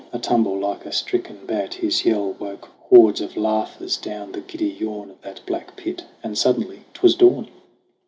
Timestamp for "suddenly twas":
6.35-7.13